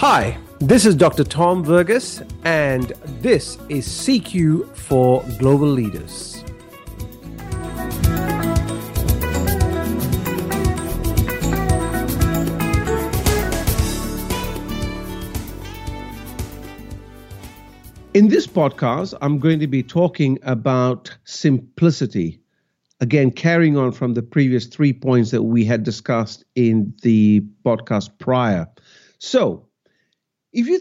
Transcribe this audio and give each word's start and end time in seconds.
Hi, 0.00 0.38
this 0.60 0.86
is 0.86 0.94
Dr. 0.94 1.24
Tom 1.24 1.62
Verghese, 1.62 2.26
and 2.44 2.94
this 3.20 3.58
is 3.68 3.86
CQ 3.86 4.74
for 4.74 5.22
Global 5.38 5.66
Leaders. 5.66 6.42
In 18.14 18.28
this 18.28 18.46
podcast, 18.46 19.12
I'm 19.20 19.38
going 19.38 19.58
to 19.60 19.66
be 19.66 19.82
talking 19.82 20.38
about 20.44 21.14
simplicity. 21.24 22.40
Again, 23.00 23.30
carrying 23.30 23.76
on 23.76 23.92
from 23.92 24.14
the 24.14 24.22
previous 24.22 24.64
three 24.64 24.94
points 24.94 25.30
that 25.32 25.42
we 25.42 25.62
had 25.62 25.82
discussed 25.82 26.42
in 26.54 26.94
the 27.02 27.42
podcast 27.66 28.08
prior. 28.18 28.66
So, 29.18 29.66
if 30.52 30.66
you 30.66 30.80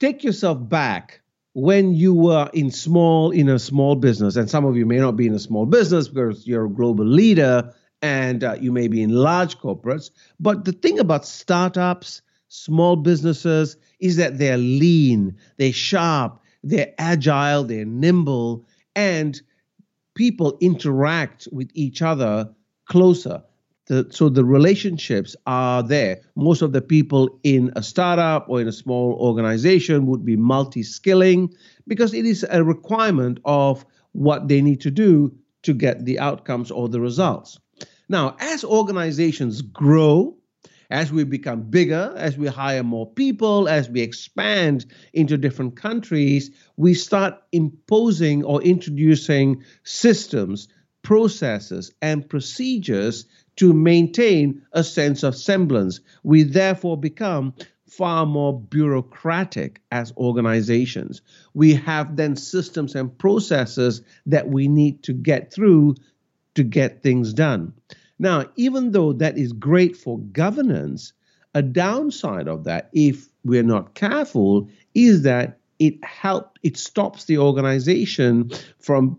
take 0.00 0.24
yourself 0.24 0.68
back 0.68 1.20
when 1.54 1.94
you 1.94 2.12
were 2.12 2.50
in 2.52 2.70
small 2.70 3.30
in 3.30 3.48
a 3.48 3.58
small 3.58 3.94
business 3.94 4.36
and 4.36 4.50
some 4.50 4.64
of 4.64 4.76
you 4.76 4.84
may 4.84 4.98
not 4.98 5.16
be 5.16 5.26
in 5.26 5.34
a 5.34 5.38
small 5.38 5.66
business 5.66 6.08
because 6.08 6.46
you're 6.46 6.66
a 6.66 6.70
global 6.70 7.06
leader 7.06 7.72
and 8.02 8.42
uh, 8.42 8.56
you 8.60 8.72
may 8.72 8.88
be 8.88 9.02
in 9.02 9.10
large 9.10 9.58
corporates 9.58 10.10
but 10.40 10.64
the 10.64 10.72
thing 10.72 10.98
about 10.98 11.24
startups 11.24 12.22
small 12.48 12.96
businesses 12.96 13.76
is 14.00 14.16
that 14.16 14.38
they're 14.38 14.58
lean 14.58 15.36
they're 15.58 15.72
sharp 15.72 16.40
they're 16.64 16.92
agile 16.98 17.62
they're 17.62 17.84
nimble 17.84 18.66
and 18.96 19.40
people 20.16 20.58
interact 20.60 21.46
with 21.52 21.70
each 21.74 22.02
other 22.02 22.52
closer 22.86 23.42
the, 23.86 24.06
so 24.10 24.28
the 24.28 24.44
relationships 24.44 25.36
are 25.46 25.82
there. 25.82 26.20
Most 26.36 26.62
of 26.62 26.72
the 26.72 26.80
people 26.80 27.38
in 27.42 27.72
a 27.76 27.82
startup 27.82 28.48
or 28.48 28.60
in 28.60 28.68
a 28.68 28.72
small 28.72 29.14
organization 29.20 30.06
would 30.06 30.24
be 30.24 30.36
multi-skilling 30.36 31.52
because 31.86 32.14
it 32.14 32.24
is 32.24 32.46
a 32.48 32.64
requirement 32.64 33.40
of 33.44 33.84
what 34.12 34.48
they 34.48 34.62
need 34.62 34.80
to 34.82 34.90
do 34.90 35.34
to 35.62 35.74
get 35.74 36.04
the 36.04 36.18
outcomes 36.18 36.70
or 36.70 36.88
the 36.88 37.00
results. 37.00 37.58
Now, 38.08 38.36
as 38.38 38.64
organizations 38.64 39.62
grow, 39.62 40.36
as 40.90 41.10
we 41.10 41.24
become 41.24 41.62
bigger, 41.62 42.12
as 42.16 42.36
we 42.36 42.46
hire 42.46 42.82
more 42.82 43.10
people, 43.10 43.68
as 43.68 43.88
we 43.88 44.00
expand 44.00 44.86
into 45.12 45.36
different 45.36 45.76
countries, 45.76 46.50
we 46.76 46.94
start 46.94 47.42
imposing 47.52 48.44
or 48.44 48.62
introducing 48.62 49.64
systems, 49.82 50.68
processes, 51.02 51.92
and 52.02 52.28
procedures 52.28 53.26
to 53.56 53.72
maintain 53.72 54.62
a 54.72 54.82
sense 54.84 55.22
of 55.22 55.36
semblance. 55.36 56.00
We 56.22 56.42
therefore 56.42 56.98
become 56.98 57.54
far 57.88 58.26
more 58.26 58.58
bureaucratic 58.58 59.80
as 59.92 60.12
organizations. 60.16 61.22
We 61.54 61.74
have 61.74 62.16
then 62.16 62.36
systems 62.36 62.94
and 62.94 63.16
processes 63.16 64.02
that 64.26 64.48
we 64.48 64.66
need 64.66 65.02
to 65.04 65.12
get 65.12 65.52
through 65.52 65.94
to 66.54 66.64
get 66.64 67.02
things 67.02 67.32
done. 67.32 67.72
Now, 68.18 68.46
even 68.56 68.92
though 68.92 69.12
that 69.14 69.38
is 69.38 69.52
great 69.52 69.96
for 69.96 70.18
governance, 70.18 71.12
a 71.54 71.62
downside 71.62 72.48
of 72.48 72.64
that, 72.64 72.90
if 72.92 73.28
we're 73.44 73.62
not 73.62 73.94
careful, 73.94 74.68
is 74.94 75.22
that 75.22 75.58
it 75.78 76.02
help 76.04 76.58
it 76.62 76.76
stops 76.76 77.24
the 77.24 77.38
organization 77.38 78.50
from 78.78 79.18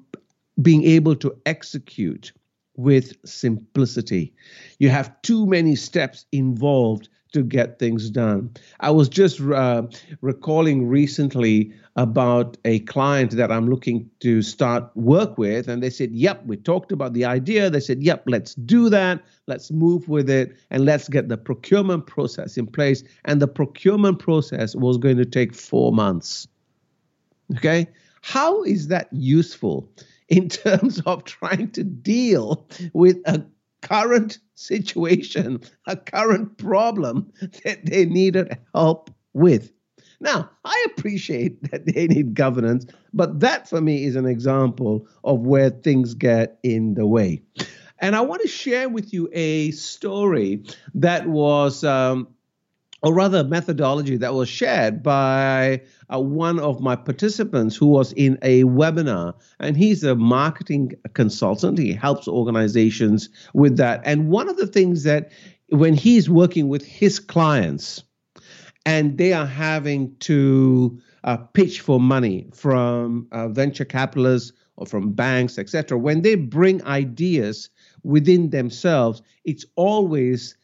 being 0.62 0.84
able 0.84 1.16
to 1.18 1.36
execute 1.46 2.32
with 2.78 3.16
simplicity. 3.26 4.34
You 4.80 4.90
have 4.90 5.22
too 5.22 5.46
many 5.46 5.76
steps 5.76 6.26
involved 6.32 7.10
to 7.36 7.44
get 7.44 7.80
things 7.80 8.10
done. 8.10 8.50
I 8.80 8.92
was 8.92 9.10
just 9.10 9.42
uh, 9.42 9.84
recalling 10.22 10.88
recently 10.88 11.74
about 11.98 12.56
a 12.64 12.80
client 12.80 13.32
that 13.32 13.52
I'm 13.52 13.70
looking 13.70 14.10
to 14.22 14.42
start 14.42 14.90
work 14.96 15.38
with, 15.38 15.68
and 15.68 15.84
they 15.84 15.90
said, 15.90 16.12
Yep, 16.14 16.46
we 16.46 16.56
talked 16.56 16.94
about 16.94 17.12
the 17.12 17.26
idea. 17.26 17.70
They 17.70 17.82
said, 17.82 18.02
Yep, 18.02 18.24
let's 18.28 18.56
do 18.56 18.90
that. 18.90 19.22
Let's 19.48 19.70
move 19.70 20.08
with 20.08 20.30
it, 20.30 20.56
and 20.72 20.86
let's 20.86 21.10
get 21.10 21.28
the 21.28 21.38
procurement 21.38 22.08
process 22.08 22.58
in 22.58 22.68
place. 22.68 23.04
And 23.26 23.42
the 23.42 23.50
procurement 23.50 24.20
process 24.20 24.74
was 24.74 24.98
going 24.98 25.18
to 25.18 25.26
take 25.26 25.54
four 25.54 25.92
months. 25.92 26.48
Okay? 27.58 27.88
How 28.22 28.64
is 28.64 28.88
that 28.88 29.10
useful? 29.12 29.90
In 30.30 30.50
terms 30.50 31.02
of 31.06 31.24
trying 31.24 31.72
to 31.72 31.84
deal 31.84 32.68
with 32.94 33.18
a 33.26 33.46
current 33.82 34.40
situation, 34.56 35.62
a 35.86 35.96
current 35.96 36.58
problem 36.58 37.32
that 37.64 37.86
they 37.86 38.06
needed 38.06 38.58
help 38.74 39.12
with. 39.34 39.72
Now, 40.20 40.50
I 40.64 40.86
appreciate 40.88 41.72
that 41.72 41.86
they 41.86 42.08
need 42.08 42.34
governance, 42.34 42.86
but 43.14 43.42
that 43.42 43.70
for 43.70 43.82
me 43.82 44.06
is 44.06 44.16
an 44.16 44.26
example 44.26 45.08
of 45.24 45.42
where 45.42 45.70
things 45.70 46.14
get 46.14 46.58
in 46.64 46.94
the 46.96 47.06
way. 47.06 47.44
And 48.00 48.16
I 48.16 48.22
want 48.22 48.42
to 48.42 48.48
share 48.48 48.90
with 48.90 49.14
you 49.14 49.30
a 49.32 49.72
story 49.72 50.64
that 50.96 51.28
was 51.28 51.84
um, 51.84 52.28
or 53.02 53.14
rather 53.14 53.44
methodology 53.44 54.18
that 54.18 54.34
was 54.34 54.50
shared 54.50 55.04
by 55.04 55.82
uh, 56.14 56.20
one 56.20 56.60
of 56.60 56.80
my 56.82 56.96
participants 56.96 57.76
who 57.76 57.88
was 57.88 58.14
in 58.14 58.38
a 58.42 58.64
webinar. 58.64 59.34
And 59.60 59.78
he's 59.78 60.04
a 60.04 60.16
marketing 60.16 60.94
consultant. 61.14 61.78
He 61.78 61.94
helps 61.94 62.28
organizations 62.28 63.30
with 63.54 63.78
that. 63.78 64.02
And 64.06 64.30
one 64.30 64.50
of 64.50 64.58
the 64.58 64.68
things 64.68 65.04
that 65.04 65.32
when 65.70 65.94
he's 65.94 66.30
working 66.30 66.68
with 66.68 66.86
his 66.86 67.20
clients 67.20 68.04
and 68.86 69.18
they 69.18 69.34
are 69.34 69.48
having 69.48 70.16
to 70.20 71.00
uh, 71.24 71.38
pitch 71.38 71.82
for 71.82 72.00
money 72.00 72.48
from 72.54 73.28
uh, 73.32 73.48
venture 73.48 73.86
capitalists 73.86 74.54
or 74.78 74.86
from 74.86 75.12
banks 75.12 75.58
etc 75.58 75.98
when 75.98 76.22
they 76.22 76.36
bring 76.36 76.84
ideas 76.86 77.70
within 78.04 78.52
themselves 78.52 79.22
it's 79.44 79.66
always 79.76 80.56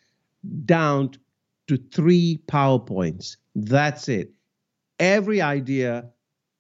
down 0.66 1.09
to 1.72 1.78
three 1.78 2.38
PowerPoints. 2.48 3.38
That's 3.56 4.09
it. 4.09 4.34
Every 5.00 5.42
idea, 5.42 6.09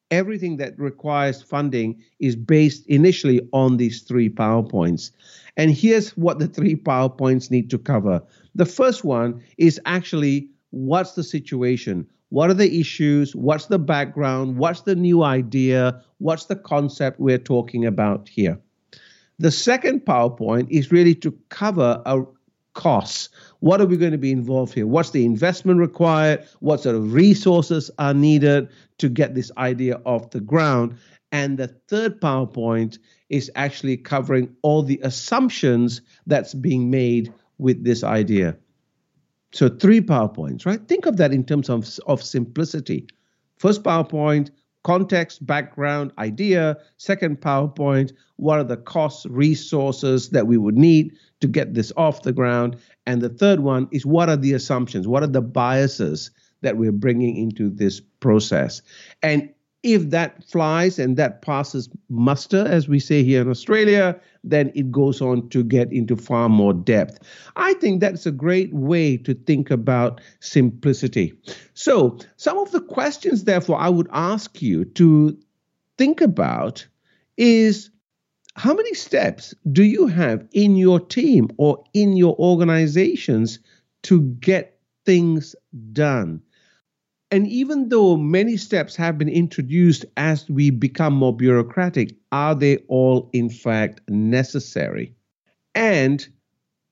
everything 0.09 0.55
that 0.55 0.79
requires 0.79 1.41
funding 1.41 2.01
is 2.21 2.37
based 2.37 2.87
initially 2.87 3.41
on 3.51 3.75
these 3.75 4.03
three 4.03 4.29
PowerPoints. 4.29 5.11
And 5.57 5.69
here's 5.69 6.11
what 6.11 6.39
the 6.39 6.47
three 6.47 6.77
PowerPoints 6.77 7.51
need 7.51 7.69
to 7.71 7.77
cover. 7.77 8.23
The 8.55 8.65
first 8.65 9.03
one 9.03 9.43
is 9.57 9.81
actually 9.85 10.47
what's 10.69 11.11
the 11.15 11.25
situation? 11.25 12.07
What 12.29 12.49
are 12.49 12.53
the 12.53 12.79
issues? 12.79 13.35
What's 13.35 13.65
the 13.65 13.79
background? 13.79 14.55
What's 14.55 14.83
the 14.83 14.95
new 14.95 15.23
idea? 15.23 16.01
What's 16.19 16.45
the 16.45 16.55
concept 16.55 17.19
we're 17.19 17.37
talking 17.37 17.85
about 17.85 18.29
here? 18.29 18.57
The 19.39 19.51
second 19.51 20.05
PowerPoint 20.05 20.67
is 20.69 20.89
really 20.89 21.15
to 21.15 21.37
cover 21.49 22.01
a 22.05 22.21
costs. 22.73 23.29
What 23.59 23.81
are 23.81 23.85
we 23.85 23.97
going 23.97 24.11
to 24.11 24.17
be 24.17 24.31
involved 24.31 24.73
here? 24.73 24.87
What's 24.87 25.11
the 25.11 25.25
investment 25.25 25.79
required? 25.79 26.47
What 26.59 26.81
sort 26.81 26.95
of 26.95 27.13
resources 27.13 27.91
are 27.99 28.13
needed 28.13 28.69
to 28.99 29.09
get 29.09 29.35
this 29.35 29.51
idea 29.57 30.01
off 30.05 30.31
the 30.31 30.39
ground? 30.39 30.97
And 31.31 31.57
the 31.57 31.67
third 31.67 32.19
PowerPoint 32.19 32.97
is 33.29 33.49
actually 33.55 33.97
covering 33.97 34.53
all 34.63 34.83
the 34.83 34.99
assumptions 35.03 36.01
that's 36.27 36.53
being 36.53 36.89
made 36.89 37.33
with 37.57 37.83
this 37.83 38.03
idea. 38.03 38.57
So 39.53 39.69
three 39.69 40.01
PowerPoints, 40.01 40.65
right? 40.65 40.85
Think 40.87 41.05
of 41.05 41.17
that 41.17 41.33
in 41.33 41.43
terms 41.45 41.69
of, 41.69 41.87
of 42.07 42.21
simplicity. 42.23 43.07
First 43.57 43.83
PowerPoint, 43.83 44.49
context, 44.83 45.45
background, 45.45 46.11
idea. 46.17 46.77
Second 46.97 47.41
PowerPoint, 47.41 48.13
what 48.37 48.59
are 48.59 48.63
the 48.63 48.77
costs, 48.77 49.25
resources 49.27 50.29
that 50.29 50.47
we 50.47 50.57
would 50.57 50.77
need 50.77 51.15
to 51.39 51.47
get 51.47 51.73
this 51.73 51.91
off 51.97 52.23
the 52.23 52.33
ground? 52.33 52.77
And 53.05 53.21
the 53.21 53.29
third 53.29 53.61
one 53.61 53.87
is 53.91 54.05
what 54.05 54.29
are 54.29 54.37
the 54.37 54.53
assumptions? 54.53 55.07
What 55.07 55.23
are 55.23 55.27
the 55.27 55.41
biases 55.41 56.31
that 56.61 56.77
we're 56.77 56.91
bringing 56.91 57.37
into 57.37 57.69
this 57.69 58.01
process? 58.19 58.81
And 59.21 59.49
if 59.83 60.09
that 60.11 60.43
flies 60.43 60.99
and 60.99 61.17
that 61.17 61.41
passes 61.41 61.89
muster, 62.09 62.65
as 62.67 62.87
we 62.87 62.99
say 62.99 63.23
here 63.23 63.41
in 63.41 63.49
Australia, 63.49 64.19
then 64.43 64.71
it 64.75 64.91
goes 64.91 65.21
on 65.21 65.49
to 65.49 65.63
get 65.63 65.91
into 65.91 66.15
far 66.15 66.49
more 66.49 66.73
depth. 66.73 67.19
I 67.55 67.73
think 67.75 67.99
that's 67.99 68.25
a 68.25 68.31
great 68.31 68.73
way 68.73 69.17
to 69.17 69.33
think 69.33 69.71
about 69.71 70.21
simplicity. 70.39 71.33
So, 71.73 72.17
some 72.37 72.57
of 72.59 72.71
the 72.71 72.81
questions, 72.81 73.43
therefore, 73.43 73.79
I 73.79 73.89
would 73.89 74.07
ask 74.11 74.61
you 74.61 74.85
to 74.85 75.37
think 75.97 76.21
about 76.21 76.85
is 77.37 77.89
how 78.55 78.73
many 78.73 78.93
steps 78.93 79.55
do 79.71 79.83
you 79.83 80.07
have 80.07 80.47
in 80.51 80.75
your 80.75 80.99
team 80.99 81.49
or 81.57 81.83
in 81.93 82.17
your 82.17 82.35
organizations 82.37 83.59
to 84.03 84.21
get 84.21 84.77
things 85.05 85.55
done? 85.93 86.41
And 87.31 87.47
even 87.47 87.87
though 87.87 88.17
many 88.17 88.57
steps 88.57 88.95
have 88.97 89.17
been 89.17 89.29
introduced 89.29 90.05
as 90.17 90.49
we 90.49 90.69
become 90.69 91.13
more 91.13 91.35
bureaucratic, 91.35 92.13
are 92.33 92.53
they 92.53 92.77
all 92.89 93.29
in 93.31 93.49
fact 93.49 94.01
necessary? 94.09 95.15
And 95.73 96.27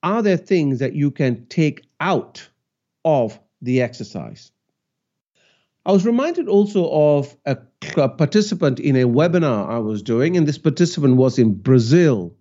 are 0.01 0.21
there 0.21 0.37
things 0.37 0.79
that 0.79 0.93
you 0.93 1.11
can 1.11 1.45
take 1.47 1.85
out 1.99 2.47
of 3.03 3.37
the 3.61 3.81
exercise? 3.81 4.51
I 5.85 5.91
was 5.91 6.05
reminded 6.05 6.47
also 6.47 6.89
of 6.89 7.35
a, 7.45 7.57
participant 8.09 8.79
in 8.79 8.95
a 8.95 9.05
webinar 9.05 9.67
I 9.67 9.79
was 9.79 10.01
doing, 10.01 10.37
and 10.37 10.47
this 10.47 10.57
participant 10.57 11.17
was 11.17 11.37
in 11.37 11.53
Brazil. 11.53 12.33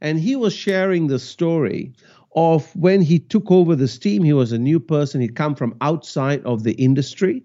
And 0.00 0.18
he 0.18 0.36
was 0.36 0.54
sharing 0.54 1.06
the 1.06 1.18
story 1.18 1.92
of 2.34 2.74
when 2.74 3.02
he 3.02 3.18
took 3.18 3.50
over 3.50 3.76
this 3.76 3.98
team. 3.98 4.22
He 4.22 4.32
was 4.32 4.52
a 4.52 4.58
new 4.58 4.80
person, 4.80 5.20
he'd 5.20 5.36
come 5.36 5.54
from 5.54 5.76
outside 5.80 6.42
of 6.44 6.62
the 6.62 6.72
industry. 6.72 7.42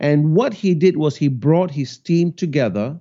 And 0.00 0.34
what 0.34 0.54
he 0.54 0.74
did 0.74 0.96
was 0.96 1.16
he 1.16 1.28
brought 1.28 1.70
his 1.70 1.98
team 1.98 2.32
together 2.32 3.00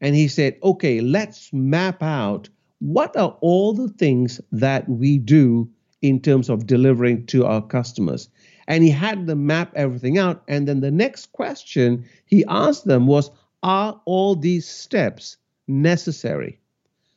and 0.00 0.14
he 0.14 0.28
said, 0.28 0.58
okay, 0.62 1.00
let's 1.00 1.52
map 1.52 2.02
out 2.02 2.48
what 2.78 3.16
are 3.16 3.36
all 3.40 3.72
the 3.72 3.88
things 3.88 4.40
that 4.52 4.88
we 4.88 5.18
do 5.18 5.68
in 6.02 6.20
terms 6.20 6.50
of 6.50 6.66
delivering 6.66 7.24
to 7.26 7.46
our 7.46 7.62
customers. 7.62 8.28
And 8.68 8.84
he 8.84 8.90
had 8.90 9.26
them 9.26 9.46
map 9.46 9.72
everything 9.74 10.18
out. 10.18 10.42
And 10.48 10.68
then 10.68 10.80
the 10.80 10.90
next 10.90 11.32
question 11.32 12.04
he 12.26 12.44
asked 12.48 12.84
them 12.84 13.06
was, 13.06 13.30
are 13.62 14.00
all 14.04 14.36
these 14.36 14.68
steps 14.68 15.36
necessary? 15.66 16.58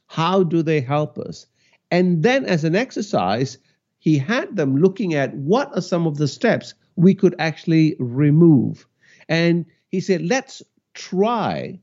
How 0.07 0.44
do 0.44 0.62
they 0.62 0.80
help 0.80 1.18
us? 1.18 1.45
And 1.92 2.24
then, 2.24 2.45
as 2.45 2.63
an 2.63 2.75
exercise, 2.75 3.57
he 4.00 4.18
had 4.18 4.56
them 4.56 4.78
looking 4.78 5.13
at 5.13 5.36
what 5.36 5.75
are 5.75 5.81
some 5.81 6.07
of 6.07 6.18
the 6.18 6.28
steps 6.28 6.74
we 6.95 7.13
could 7.13 7.36
actually 7.39 7.95
remove. 8.00 8.88
And 9.30 9.66
he 9.89 10.00
said, 10.00 10.22
let's 10.22 10.62
try 10.94 11.80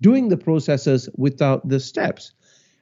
doing 0.00 0.28
the 0.28 0.36
processes 0.36 1.08
without 1.16 1.68
the 1.68 1.80
steps. 1.80 2.32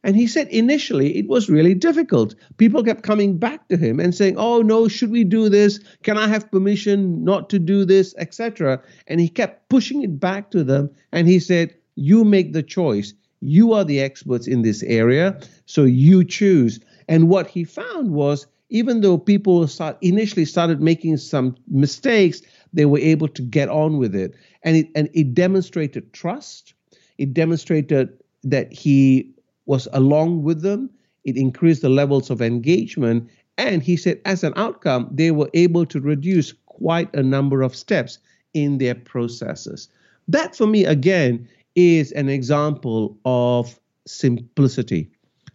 And 0.04 0.16
he 0.16 0.26
said 0.26 0.48
initially 0.48 1.16
it 1.16 1.28
was 1.28 1.48
really 1.48 1.74
difficult. 1.74 2.34
People 2.56 2.82
kept 2.82 3.04
coming 3.04 3.38
back 3.38 3.68
to 3.68 3.76
him 3.76 4.00
and 4.00 4.12
saying, 4.12 4.34
"Oh 4.36 4.60
no, 4.60 4.88
should 4.88 5.12
we 5.12 5.22
do 5.22 5.48
this? 5.48 5.78
Can 6.02 6.18
I 6.18 6.26
have 6.26 6.50
permission 6.50 7.22
not 7.22 7.48
to 7.50 7.60
do 7.60 7.84
this, 7.84 8.12
etc." 8.18 8.82
And 9.06 9.20
he 9.20 9.28
kept 9.28 9.68
pushing 9.68 10.02
it 10.02 10.18
back 10.18 10.50
to 10.50 10.64
them 10.64 10.90
and 11.12 11.28
he 11.28 11.38
said, 11.38 11.74
"You 11.94 12.24
make 12.24 12.52
the 12.52 12.64
choice. 12.64 13.14
You 13.42 13.72
are 13.74 13.84
the 13.84 14.00
experts 14.00 14.46
in 14.46 14.62
this 14.62 14.82
area, 14.84 15.38
so 15.66 15.84
you 15.84 16.24
choose." 16.24 16.80
And 17.08 17.28
what 17.28 17.46
he 17.46 17.64
found 17.64 18.12
was 18.12 18.46
even 18.72 19.02
though 19.02 19.18
people 19.18 19.68
start, 19.68 19.98
initially 20.00 20.46
started 20.46 20.80
making 20.80 21.18
some 21.18 21.54
mistakes, 21.68 22.40
they 22.72 22.86
were 22.86 22.98
able 22.98 23.28
to 23.28 23.42
get 23.42 23.68
on 23.68 23.98
with 23.98 24.14
it. 24.14 24.34
And 24.62 24.76
it, 24.76 24.88
and 24.94 25.10
it 25.12 25.34
demonstrated 25.34 26.10
trust. 26.14 26.72
It 27.18 27.34
demonstrated 27.34 28.08
that 28.44 28.72
he 28.72 29.30
was 29.66 29.88
along 29.92 30.42
with 30.42 30.62
them. 30.62 30.88
It 31.24 31.36
increased 31.36 31.82
the 31.82 31.90
levels 31.90 32.30
of 32.30 32.40
engagement. 32.40 33.28
And 33.58 33.82
he 33.82 33.94
said, 33.94 34.18
as 34.24 34.42
an 34.42 34.54
outcome, 34.56 35.10
they 35.12 35.32
were 35.32 35.50
able 35.52 35.84
to 35.86 36.00
reduce 36.00 36.54
quite 36.64 37.14
a 37.14 37.22
number 37.22 37.60
of 37.60 37.76
steps 37.76 38.18
in 38.54 38.78
their 38.78 38.94
processes. 38.94 39.88
That, 40.28 40.56
for 40.56 40.66
me, 40.66 40.86
again, 40.86 41.46
is 41.74 42.12
an 42.12 42.28
example 42.28 43.18
of 43.24 43.78
simplicity. 44.06 45.10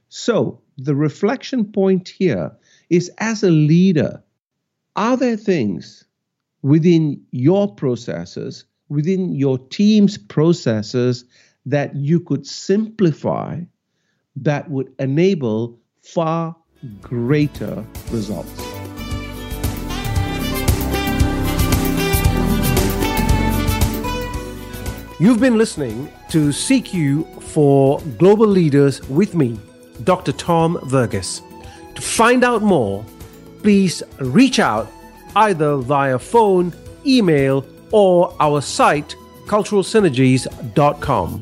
So, 0.09 0.61
the 0.77 0.95
reflection 0.95 1.71
point 1.71 2.09
here 2.09 2.55
is 2.89 3.11
as 3.17 3.43
a 3.43 3.49
leader, 3.49 4.23
are 4.95 5.17
there 5.17 5.37
things 5.37 6.05
within 6.61 7.21
your 7.31 7.73
processes, 7.73 8.65
within 8.89 9.33
your 9.33 9.57
team's 9.57 10.17
processes, 10.17 11.25
that 11.65 11.95
you 11.95 12.19
could 12.19 12.47
simplify 12.47 13.59
that 14.35 14.69
would 14.69 14.93
enable 14.99 15.79
far 16.01 16.55
greater 17.01 17.85
results. 18.11 18.66
You've 25.19 25.39
been 25.39 25.57
listening 25.57 26.11
to 26.29 26.49
CQ 26.49 27.41
for 27.41 27.99
Global 28.19 28.45
Leaders 28.45 29.01
with 29.09 29.33
me, 29.33 29.59
Dr. 30.03 30.31
Tom 30.31 30.77
Verghese. 30.83 31.41
To 31.95 32.01
find 32.03 32.43
out 32.43 32.61
more, 32.61 33.03
please 33.63 34.03
reach 34.19 34.59
out 34.59 34.87
either 35.35 35.77
via 35.77 36.19
phone, 36.19 36.71
email, 37.03 37.65
or 37.89 38.35
our 38.39 38.61
site, 38.61 39.15
culturalsynergies.com. 39.47 41.41